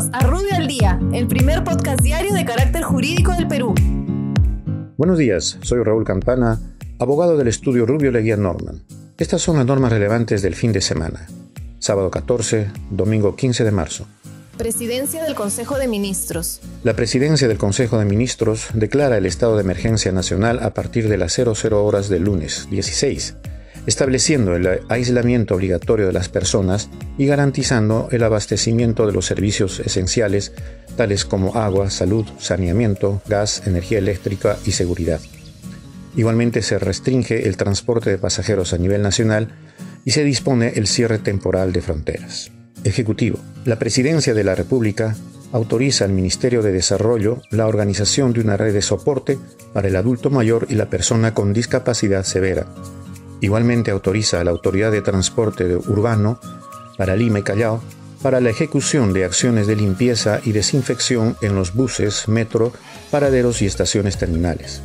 Bienvenidos 0.00 0.10
a 0.12 0.26
Rubio 0.26 0.54
al 0.56 0.66
Día, 0.66 0.98
el 1.12 1.26
primer 1.26 1.62
podcast 1.62 2.00
diario 2.00 2.32
de 2.32 2.44
carácter 2.44 2.82
jurídico 2.82 3.32
del 3.32 3.46
Perú. 3.46 3.74
Buenos 4.96 5.18
días, 5.18 5.58
soy 5.60 5.82
Raúl 5.82 6.04
Campana, 6.04 6.58
abogado 6.98 7.36
del 7.36 7.48
estudio 7.48 7.84
Rubio 7.84 8.10
Leguía 8.10 8.36
Norman. 8.36 8.82
Estas 9.18 9.42
son 9.42 9.56
las 9.56 9.66
normas 9.66 9.92
relevantes 9.92 10.40
del 10.40 10.54
fin 10.54 10.72
de 10.72 10.80
semana. 10.80 11.26
Sábado 11.80 12.10
14, 12.10 12.70
domingo 12.90 13.36
15 13.36 13.62
de 13.62 13.70
marzo. 13.72 14.06
Presidencia 14.56 15.22
del 15.22 15.34
Consejo 15.34 15.76
de 15.76 15.86
Ministros. 15.86 16.60
La 16.82 16.94
Presidencia 16.94 17.46
del 17.46 17.58
Consejo 17.58 17.98
de 17.98 18.06
Ministros 18.06 18.68
declara 18.72 19.18
el 19.18 19.26
estado 19.26 19.56
de 19.56 19.62
emergencia 19.62 20.12
nacional 20.12 20.60
a 20.62 20.72
partir 20.72 21.10
de 21.10 21.18
las 21.18 21.34
00 21.34 21.84
horas 21.84 22.08
del 22.08 22.24
lunes 22.24 22.68
16 22.70 23.36
estableciendo 23.90 24.54
el 24.54 24.82
aislamiento 24.88 25.56
obligatorio 25.56 26.06
de 26.06 26.12
las 26.12 26.28
personas 26.28 26.88
y 27.18 27.26
garantizando 27.26 28.08
el 28.12 28.22
abastecimiento 28.22 29.04
de 29.04 29.12
los 29.12 29.26
servicios 29.26 29.80
esenciales 29.80 30.52
tales 30.96 31.24
como 31.24 31.56
agua, 31.56 31.90
salud, 31.90 32.24
saneamiento, 32.38 33.20
gas, 33.26 33.64
energía 33.66 33.98
eléctrica 33.98 34.56
y 34.64 34.70
seguridad. 34.72 35.20
Igualmente 36.16 36.62
se 36.62 36.78
restringe 36.78 37.48
el 37.48 37.56
transporte 37.56 38.10
de 38.10 38.18
pasajeros 38.18 38.72
a 38.72 38.78
nivel 38.78 39.02
nacional 39.02 39.48
y 40.04 40.12
se 40.12 40.22
dispone 40.22 40.74
el 40.76 40.86
cierre 40.86 41.18
temporal 41.18 41.72
de 41.72 41.82
fronteras. 41.82 42.52
Ejecutivo. 42.84 43.40
La 43.64 43.80
Presidencia 43.80 44.34
de 44.34 44.44
la 44.44 44.54
República 44.54 45.16
autoriza 45.50 46.04
al 46.04 46.12
Ministerio 46.12 46.62
de 46.62 46.70
Desarrollo 46.70 47.42
la 47.50 47.66
organización 47.66 48.32
de 48.32 48.40
una 48.40 48.56
red 48.56 48.72
de 48.72 48.82
soporte 48.82 49.36
para 49.72 49.88
el 49.88 49.96
adulto 49.96 50.30
mayor 50.30 50.68
y 50.70 50.76
la 50.76 50.88
persona 50.88 51.34
con 51.34 51.52
discapacidad 51.52 52.22
severa 52.22 52.66
Igualmente 53.40 53.90
autoriza 53.90 54.40
a 54.40 54.44
la 54.44 54.50
Autoridad 54.50 54.92
de 54.92 55.02
Transporte 55.02 55.76
Urbano 55.76 56.38
para 56.96 57.16
Lima 57.16 57.38
y 57.38 57.42
Callao 57.42 57.80
para 58.22 58.40
la 58.40 58.50
ejecución 58.50 59.12
de 59.12 59.24
acciones 59.24 59.66
de 59.66 59.76
limpieza 59.76 60.40
y 60.44 60.52
desinfección 60.52 61.36
en 61.40 61.54
los 61.54 61.74
buses, 61.74 62.28
metro, 62.28 62.72
paraderos 63.10 63.62
y 63.62 63.66
estaciones 63.66 64.18
terminales. 64.18 64.82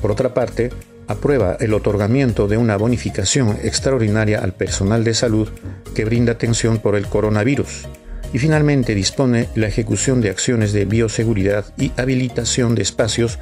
Por 0.00 0.10
otra 0.10 0.32
parte, 0.32 0.70
aprueba 1.06 1.56
el 1.60 1.74
otorgamiento 1.74 2.48
de 2.48 2.56
una 2.56 2.76
bonificación 2.76 3.58
extraordinaria 3.62 4.38
al 4.38 4.54
personal 4.54 5.04
de 5.04 5.12
salud 5.12 5.48
que 5.94 6.04
brinda 6.04 6.32
atención 6.32 6.78
por 6.78 6.96
el 6.96 7.06
coronavirus. 7.06 7.88
Y 8.32 8.38
finalmente 8.38 8.94
dispone 8.94 9.48
la 9.56 9.66
ejecución 9.66 10.20
de 10.20 10.30
acciones 10.30 10.72
de 10.72 10.84
bioseguridad 10.84 11.66
y 11.76 11.92
habilitación 11.96 12.74
de 12.74 12.82
espacios 12.82 13.38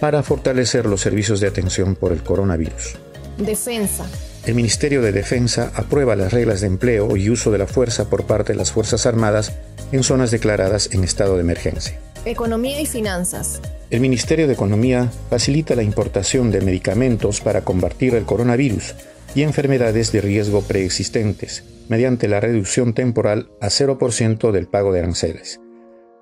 para 0.00 0.22
fortalecer 0.22 0.86
los 0.86 1.00
servicios 1.00 1.40
de 1.40 1.48
atención 1.48 1.94
por 1.94 2.12
el 2.12 2.22
coronavirus. 2.22 2.96
Defensa. 3.38 4.06
El 4.46 4.54
Ministerio 4.54 5.02
de 5.02 5.12
Defensa 5.12 5.70
aprueba 5.74 6.16
las 6.16 6.32
reglas 6.32 6.62
de 6.62 6.66
empleo 6.66 7.16
y 7.16 7.28
uso 7.28 7.50
de 7.50 7.58
la 7.58 7.66
fuerza 7.66 8.08
por 8.08 8.24
parte 8.24 8.54
de 8.54 8.58
las 8.58 8.72
Fuerzas 8.72 9.04
Armadas 9.04 9.52
en 9.92 10.02
zonas 10.02 10.30
declaradas 10.30 10.88
en 10.92 11.04
estado 11.04 11.34
de 11.34 11.42
emergencia. 11.42 11.98
Economía 12.24 12.80
y 12.80 12.86
finanzas. 12.86 13.60
El 13.90 14.00
Ministerio 14.00 14.46
de 14.46 14.54
Economía 14.54 15.10
facilita 15.28 15.74
la 15.74 15.82
importación 15.82 16.50
de 16.50 16.60
medicamentos 16.60 17.40
para 17.40 17.62
combatir 17.62 18.14
el 18.14 18.24
coronavirus 18.24 18.94
y 19.34 19.42
enfermedades 19.42 20.12
de 20.12 20.20
riesgo 20.20 20.62
preexistentes, 20.62 21.64
mediante 21.88 22.28
la 22.28 22.40
reducción 22.40 22.94
temporal 22.94 23.50
a 23.60 23.68
0% 23.68 24.52
del 24.52 24.66
pago 24.66 24.92
de 24.92 25.00
aranceles. 25.00 25.60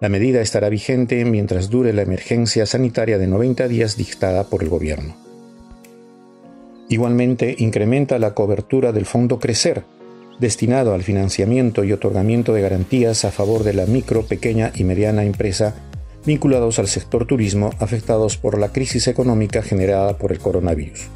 La 0.00 0.08
medida 0.08 0.40
estará 0.40 0.68
vigente 0.68 1.24
mientras 1.24 1.70
dure 1.70 1.92
la 1.92 2.02
emergencia 2.02 2.66
sanitaria 2.66 3.18
de 3.18 3.26
90 3.26 3.66
días 3.66 3.96
dictada 3.96 4.44
por 4.44 4.62
el 4.62 4.68
gobierno. 4.68 5.16
Igualmente, 6.88 7.56
incrementa 7.58 8.18
la 8.18 8.32
cobertura 8.32 8.92
del 8.92 9.06
Fondo 9.06 9.40
Crecer, 9.40 9.82
destinado 10.38 10.94
al 10.94 11.02
financiamiento 11.02 11.82
y 11.82 11.92
otorgamiento 11.92 12.54
de 12.54 12.62
garantías 12.62 13.24
a 13.24 13.32
favor 13.32 13.64
de 13.64 13.74
la 13.74 13.86
micro, 13.86 14.22
pequeña 14.22 14.72
y 14.74 14.84
mediana 14.84 15.24
empresa 15.24 15.74
vinculados 16.24 16.78
al 16.78 16.88
sector 16.88 17.26
turismo 17.26 17.70
afectados 17.78 18.36
por 18.36 18.58
la 18.58 18.68
crisis 18.68 19.08
económica 19.08 19.62
generada 19.62 20.16
por 20.18 20.30
el 20.30 20.38
coronavirus. 20.38 21.08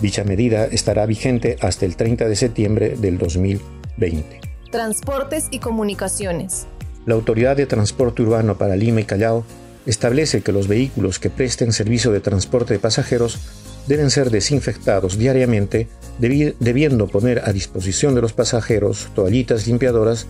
Dicha 0.00 0.24
medida 0.24 0.66
estará 0.66 1.06
vigente 1.06 1.56
hasta 1.60 1.86
el 1.86 1.96
30 1.96 2.28
de 2.28 2.36
septiembre 2.36 2.96
del 2.96 3.18
2020. 3.18 4.40
Transportes 4.70 5.48
y 5.50 5.58
comunicaciones. 5.58 6.66
La 7.08 7.14
Autoridad 7.14 7.56
de 7.56 7.64
Transporte 7.64 8.20
Urbano 8.20 8.58
para 8.58 8.76
Lima 8.76 9.00
y 9.00 9.04
Callao 9.04 9.42
establece 9.86 10.42
que 10.42 10.52
los 10.52 10.68
vehículos 10.68 11.18
que 11.18 11.30
presten 11.30 11.72
servicio 11.72 12.12
de 12.12 12.20
transporte 12.20 12.74
de 12.74 12.80
pasajeros 12.80 13.38
deben 13.86 14.10
ser 14.10 14.28
desinfectados 14.30 15.16
diariamente, 15.16 15.88
debiendo 16.18 17.06
poner 17.06 17.40
a 17.46 17.52
disposición 17.54 18.14
de 18.14 18.20
los 18.20 18.34
pasajeros 18.34 19.08
toallitas 19.14 19.66
limpiadoras, 19.66 20.26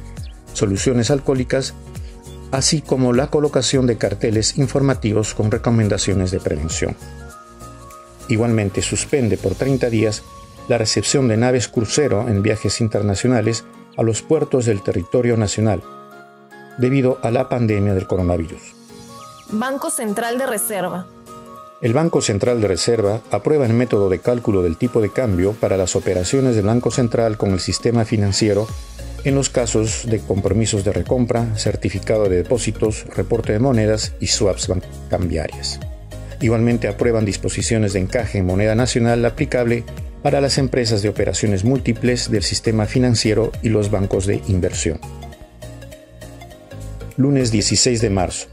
soluciones 0.52 1.10
alcohólicas, 1.10 1.74
así 2.52 2.80
como 2.80 3.12
la 3.12 3.26
colocación 3.26 3.88
de 3.88 3.98
carteles 3.98 4.56
informativos 4.56 5.34
con 5.34 5.50
recomendaciones 5.50 6.30
de 6.30 6.38
prevención. 6.38 6.94
Igualmente 8.28 8.82
suspende 8.82 9.36
por 9.36 9.56
30 9.56 9.90
días 9.90 10.22
la 10.68 10.78
recepción 10.78 11.26
de 11.26 11.38
naves 11.38 11.66
crucero 11.66 12.28
en 12.28 12.40
viajes 12.40 12.80
internacionales 12.80 13.64
a 13.96 14.04
los 14.04 14.22
puertos 14.22 14.64
del 14.64 14.80
territorio 14.84 15.36
nacional, 15.36 15.82
debido 16.78 17.18
a 17.22 17.30
la 17.30 17.48
pandemia 17.48 17.94
del 17.94 18.06
coronavirus. 18.06 18.62
Banco 19.50 19.90
Central 19.90 20.38
de 20.38 20.46
Reserva. 20.46 21.06
El 21.80 21.92
Banco 21.92 22.20
Central 22.20 22.60
de 22.60 22.68
Reserva 22.68 23.20
aprueba 23.30 23.64
el 23.64 23.72
método 23.72 24.08
de 24.08 24.18
cálculo 24.18 24.62
del 24.62 24.76
tipo 24.76 25.00
de 25.00 25.10
cambio 25.10 25.52
para 25.52 25.76
las 25.76 25.94
operaciones 25.94 26.56
del 26.56 26.66
Banco 26.66 26.90
Central 26.90 27.36
con 27.36 27.52
el 27.52 27.60
sistema 27.60 28.04
financiero 28.04 28.66
en 29.24 29.34
los 29.34 29.48
casos 29.48 30.02
de 30.06 30.20
compromisos 30.20 30.84
de 30.84 30.92
recompra, 30.92 31.56
certificado 31.56 32.28
de 32.28 32.36
depósitos, 32.36 33.06
reporte 33.14 33.52
de 33.52 33.58
monedas 33.58 34.12
y 34.20 34.26
swaps 34.26 34.68
cambiarias. 35.08 35.78
Igualmente 36.40 36.88
aprueban 36.88 37.24
disposiciones 37.24 37.92
de 37.92 38.00
encaje 38.00 38.38
en 38.38 38.46
moneda 38.46 38.74
nacional 38.74 39.24
aplicable 39.24 39.84
para 40.22 40.40
las 40.40 40.58
empresas 40.58 41.02
de 41.02 41.08
operaciones 41.08 41.64
múltiples 41.64 42.30
del 42.30 42.42
sistema 42.42 42.86
financiero 42.86 43.52
y 43.62 43.68
los 43.68 43.90
bancos 43.90 44.26
de 44.26 44.42
inversión 44.48 45.00
lunes 47.18 47.50
16 47.50 48.00
de 48.00 48.10
marzo. 48.10 48.46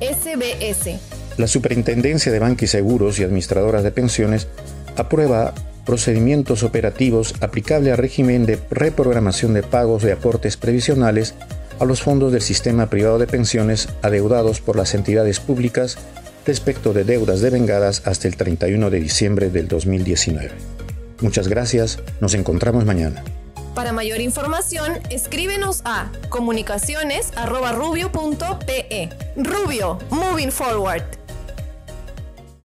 SBS. 0.00 0.98
La 1.36 1.46
Superintendencia 1.46 2.32
de 2.32 2.38
Banca 2.38 2.64
y 2.64 2.68
Seguros 2.68 3.20
y 3.20 3.22
Administradoras 3.22 3.84
de 3.84 3.92
Pensiones 3.92 4.48
aprueba 4.96 5.54
procedimientos 5.84 6.62
operativos 6.62 7.34
aplicables 7.40 7.92
al 7.92 7.98
régimen 7.98 8.46
de 8.46 8.58
reprogramación 8.70 9.52
de 9.52 9.62
pagos 9.62 10.02
de 10.02 10.12
aportes 10.12 10.56
previsionales 10.56 11.34
a 11.78 11.84
los 11.84 12.02
fondos 12.02 12.32
del 12.32 12.42
sistema 12.42 12.88
privado 12.88 13.18
de 13.18 13.26
pensiones 13.26 13.88
adeudados 14.00 14.60
por 14.60 14.76
las 14.76 14.94
entidades 14.94 15.38
públicas 15.38 15.98
respecto 16.46 16.92
de 16.92 17.04
deudas 17.04 17.40
devengadas 17.40 18.06
hasta 18.06 18.26
el 18.26 18.36
31 18.36 18.90
de 18.90 19.00
diciembre 19.00 19.50
del 19.50 19.68
2019. 19.68 20.50
Muchas 21.20 21.48
gracias, 21.48 21.98
nos 22.20 22.34
encontramos 22.34 22.84
mañana. 22.84 23.22
Para 23.74 23.92
mayor 23.92 24.20
información, 24.20 25.00
escríbenos 25.08 25.80
a 25.84 26.10
comunicaciones.rubio.pe. 26.28 29.08
Rubio, 29.36 29.98
moving 30.10 30.50
forward. 30.50 31.21